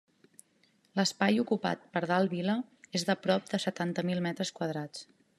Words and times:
L'espai 0.99 1.35
ocupat 1.41 1.83
per 1.97 2.01
dalt 2.11 2.31
Vila 2.35 2.55
és 2.99 3.05
de 3.09 3.15
prop 3.27 3.51
de 3.51 3.59
setanta 3.65 4.05
mil 4.11 4.23
metres 4.29 4.53
quadrats. 4.61 5.07